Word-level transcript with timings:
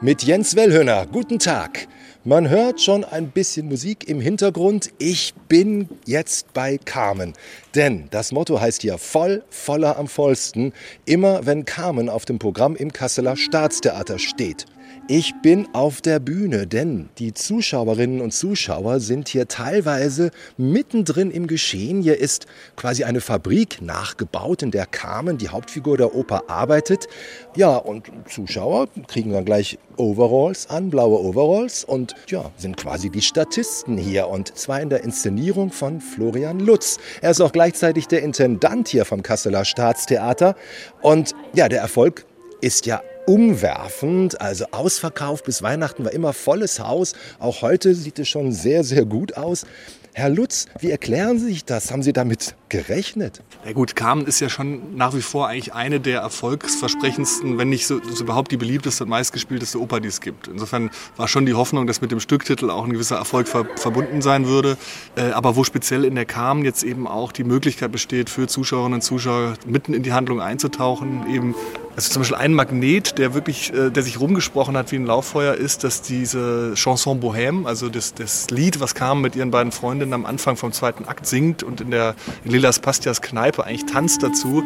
mit 0.00 0.22
Jens 0.22 0.54
Wellhöhner. 0.54 1.06
Guten 1.10 1.38
Tag. 1.38 1.88
Man 2.24 2.48
hört 2.48 2.80
schon 2.80 3.04
ein 3.04 3.30
bisschen 3.30 3.68
Musik 3.68 4.08
im 4.08 4.20
Hintergrund. 4.20 4.90
Ich 4.98 5.34
bin 5.48 5.88
jetzt 6.04 6.52
bei 6.52 6.78
Carmen. 6.78 7.32
Denn 7.74 8.06
das 8.10 8.30
Motto 8.30 8.60
heißt 8.60 8.84
ja 8.84 8.96
voll, 8.96 9.42
voller 9.50 9.96
am 9.96 10.06
vollsten. 10.06 10.72
Immer 11.04 11.46
wenn 11.46 11.64
Carmen 11.64 12.08
auf 12.08 12.24
dem 12.24 12.38
Programm 12.38 12.76
im 12.76 12.92
Kasseler 12.92 13.36
Staatstheater 13.36 14.18
steht. 14.18 14.66
Ich 15.10 15.32
bin 15.40 15.68
auf 15.72 16.02
der 16.02 16.18
Bühne, 16.18 16.66
denn 16.66 17.08
die 17.16 17.32
Zuschauerinnen 17.32 18.20
und 18.20 18.34
Zuschauer 18.34 19.00
sind 19.00 19.30
hier 19.30 19.48
teilweise 19.48 20.30
mittendrin 20.58 21.30
im 21.30 21.46
Geschehen. 21.46 22.02
Hier 22.02 22.20
ist 22.20 22.44
quasi 22.76 23.04
eine 23.04 23.22
Fabrik 23.22 23.80
nachgebaut, 23.80 24.62
in 24.62 24.70
der 24.70 24.84
Carmen, 24.84 25.38
die 25.38 25.48
Hauptfigur 25.48 25.96
der 25.96 26.14
Oper, 26.14 26.50
arbeitet. 26.50 27.08
Ja, 27.56 27.78
und 27.78 28.12
Zuschauer 28.28 28.88
kriegen 29.06 29.32
dann 29.32 29.46
gleich 29.46 29.78
Overalls 29.96 30.68
an, 30.68 30.90
blaue 30.90 31.18
Overalls 31.20 31.84
und 31.84 32.14
ja, 32.26 32.52
sind 32.58 32.76
quasi 32.76 33.08
die 33.08 33.22
Statisten 33.22 33.96
hier 33.96 34.28
und 34.28 34.58
zwar 34.58 34.82
in 34.82 34.90
der 34.90 35.04
Inszenierung 35.04 35.72
von 35.72 36.02
Florian 36.02 36.60
Lutz. 36.60 36.98
Er 37.22 37.30
ist 37.30 37.40
auch 37.40 37.52
gleichzeitig 37.52 38.08
der 38.08 38.20
Intendant 38.20 38.88
hier 38.88 39.06
vom 39.06 39.22
Kasseler 39.22 39.64
Staatstheater 39.64 40.54
und 41.00 41.34
ja, 41.54 41.70
der 41.70 41.80
Erfolg 41.80 42.26
ist 42.60 42.84
ja 42.84 43.00
umwerfend. 43.28 44.40
Also 44.40 44.64
ausverkauft 44.72 45.44
bis 45.44 45.62
Weihnachten 45.62 46.04
war 46.04 46.12
immer 46.12 46.32
volles 46.32 46.80
Haus. 46.80 47.12
Auch 47.38 47.62
heute 47.62 47.94
sieht 47.94 48.18
es 48.18 48.28
schon 48.28 48.52
sehr, 48.52 48.82
sehr 48.82 49.04
gut 49.04 49.36
aus. 49.36 49.66
Herr 50.14 50.30
Lutz, 50.30 50.66
wie 50.80 50.90
erklären 50.90 51.38
Sie 51.38 51.46
sich 51.46 51.64
das? 51.64 51.92
Haben 51.92 52.02
Sie 52.02 52.12
damit 52.12 52.56
gerechnet? 52.70 53.40
Ja 53.64 53.72
gut, 53.72 53.94
Carmen 53.94 54.26
ist 54.26 54.40
ja 54.40 54.48
schon 54.48 54.96
nach 54.96 55.14
wie 55.14 55.20
vor 55.20 55.46
eigentlich 55.46 55.74
eine 55.74 56.00
der 56.00 56.22
erfolgsversprechendsten, 56.22 57.56
wenn 57.56 57.68
nicht 57.68 57.86
so, 57.86 58.00
so 58.02 58.24
überhaupt 58.24 58.50
die 58.50 58.56
beliebteste 58.56 59.04
und 59.04 59.10
meistgespielteste 59.10 59.80
Oper, 59.80 60.00
die 60.00 60.08
es 60.08 60.20
gibt. 60.20 60.48
Insofern 60.48 60.90
war 61.16 61.28
schon 61.28 61.46
die 61.46 61.54
Hoffnung, 61.54 61.86
dass 61.86 62.00
mit 62.00 62.10
dem 62.10 62.18
Stücktitel 62.18 62.68
auch 62.70 62.84
ein 62.84 62.92
gewisser 62.92 63.16
Erfolg 63.16 63.46
ver 63.46 63.66
verbunden 63.76 64.20
sein 64.20 64.46
würde. 64.46 64.76
Äh, 65.14 65.30
aber 65.30 65.54
wo 65.54 65.62
speziell 65.62 66.04
in 66.04 66.16
der 66.16 66.24
Carmen 66.24 66.64
jetzt 66.64 66.82
eben 66.82 67.06
auch 67.06 67.30
die 67.30 67.44
Möglichkeit 67.44 67.92
besteht, 67.92 68.28
für 68.28 68.48
Zuschauerinnen 68.48 68.94
und 68.94 69.02
Zuschauer 69.02 69.54
mitten 69.66 69.94
in 69.94 70.02
die 70.02 70.12
Handlung 70.12 70.40
einzutauchen, 70.40 71.32
eben 71.32 71.54
also 71.98 72.12
zum 72.12 72.22
Beispiel 72.22 72.36
ein 72.36 72.54
Magnet, 72.54 73.18
der 73.18 73.34
wirklich, 73.34 73.74
äh, 73.74 73.90
der 73.90 74.04
sich 74.04 74.20
rumgesprochen 74.20 74.76
hat 74.76 74.92
wie 74.92 74.96
ein 74.96 75.04
Lauffeuer, 75.04 75.54
ist, 75.54 75.82
dass 75.82 76.00
diese 76.00 76.74
Chanson 76.76 77.20
Bohème, 77.20 77.66
also 77.66 77.88
das, 77.88 78.14
das 78.14 78.50
Lied, 78.50 78.78
was 78.78 78.94
Carmen 78.94 79.20
mit 79.20 79.34
ihren 79.34 79.50
beiden 79.50 79.72
Freundinnen 79.72 80.12
am 80.12 80.24
Anfang 80.24 80.54
vom 80.54 80.70
zweiten 80.70 81.06
Akt 81.06 81.26
singt 81.26 81.64
und 81.64 81.80
in 81.80 81.90
der 81.90 82.14
Lilas 82.44 82.78
Pastias 82.78 83.20
Kneipe 83.20 83.64
eigentlich 83.64 83.86
tanzt 83.86 84.22
dazu, 84.22 84.62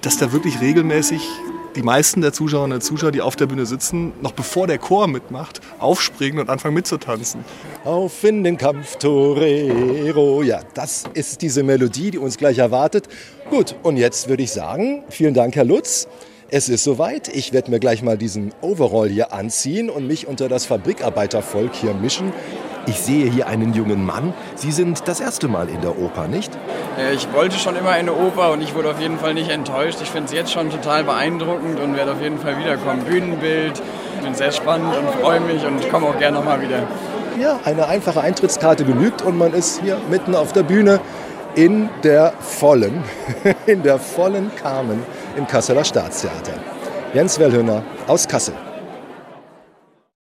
dass 0.00 0.16
da 0.16 0.32
wirklich 0.32 0.58
regelmäßig 0.62 1.20
die 1.76 1.82
meisten 1.82 2.22
der 2.22 2.32
Zuschauerinnen 2.32 2.76
und 2.76 2.80
Zuschauer, 2.80 3.12
die 3.12 3.20
auf 3.20 3.36
der 3.36 3.44
Bühne 3.44 3.66
sitzen, 3.66 4.14
noch 4.22 4.32
bevor 4.32 4.66
der 4.66 4.78
Chor 4.78 5.06
mitmacht, 5.06 5.60
aufspringen 5.78 6.40
und 6.40 6.48
anfangen 6.48 6.72
mitzutanzen. 6.72 7.44
Auf 7.84 8.24
in 8.24 8.42
den 8.42 8.56
Kampf, 8.56 8.96
Torero. 8.96 10.42
Ja, 10.42 10.60
das 10.72 11.04
ist 11.12 11.42
diese 11.42 11.62
Melodie, 11.62 12.10
die 12.10 12.18
uns 12.18 12.38
gleich 12.38 12.56
erwartet. 12.56 13.06
Gut, 13.50 13.74
und 13.82 13.98
jetzt 13.98 14.30
würde 14.30 14.42
ich 14.42 14.50
sagen, 14.50 15.04
vielen 15.10 15.34
Dank, 15.34 15.54
Herr 15.54 15.64
Lutz. 15.66 16.08
Es 16.50 16.70
ist 16.70 16.82
soweit. 16.82 17.28
Ich 17.28 17.52
werde 17.52 17.70
mir 17.70 17.78
gleich 17.78 18.02
mal 18.02 18.16
diesen 18.16 18.54
Overall 18.62 19.10
hier 19.10 19.34
anziehen 19.34 19.90
und 19.90 20.06
mich 20.06 20.26
unter 20.26 20.48
das 20.48 20.64
Fabrikarbeitervolk 20.64 21.74
hier 21.74 21.92
mischen. 21.92 22.32
Ich 22.86 22.96
sehe 22.96 23.30
hier 23.30 23.48
einen 23.48 23.74
jungen 23.74 24.06
Mann. 24.06 24.32
Sie 24.54 24.72
sind 24.72 25.06
das 25.06 25.20
erste 25.20 25.46
Mal 25.46 25.68
in 25.68 25.82
der 25.82 25.98
Oper, 25.98 26.26
nicht? 26.26 26.50
Ich 27.14 27.30
wollte 27.34 27.58
schon 27.58 27.76
immer 27.76 27.90
in 27.98 28.08
eine 28.08 28.14
Oper 28.14 28.52
und 28.52 28.62
ich 28.62 28.74
wurde 28.74 28.92
auf 28.92 28.98
jeden 28.98 29.18
Fall 29.18 29.34
nicht 29.34 29.50
enttäuscht. 29.50 29.98
Ich 30.02 30.08
finde 30.08 30.28
es 30.28 30.32
jetzt 30.32 30.50
schon 30.50 30.70
total 30.70 31.04
beeindruckend 31.04 31.80
und 31.80 31.94
werde 31.94 32.12
auf 32.12 32.22
jeden 32.22 32.38
Fall 32.38 32.58
wiederkommen. 32.58 33.02
Bühnenbild, 33.04 33.82
ich 34.16 34.24
bin 34.24 34.34
sehr 34.34 34.50
spannend 34.52 34.94
und 34.96 35.20
freue 35.20 35.40
mich 35.40 35.66
und 35.66 35.86
komme 35.90 36.06
auch 36.06 36.18
gerne 36.18 36.38
nochmal 36.38 36.62
wieder. 36.62 36.88
Ja, 37.38 37.60
eine 37.64 37.88
einfache 37.88 38.22
Eintrittskarte 38.22 38.86
genügt 38.86 39.20
und 39.20 39.36
man 39.36 39.52
ist 39.52 39.82
hier 39.82 39.98
mitten 40.10 40.34
auf 40.34 40.54
der 40.54 40.62
Bühne 40.62 40.98
in 41.54 41.90
der 42.04 42.32
vollen, 42.40 43.04
in 43.66 43.82
der 43.82 43.98
vollen 43.98 44.50
Carmen 44.56 45.02
im 45.38 45.46
Kasseler 45.46 45.84
Staatstheater. 45.84 46.54
Jens 47.14 47.38
Wellhöhner 47.38 47.82
aus 48.06 48.26
Kassel. 48.26 48.54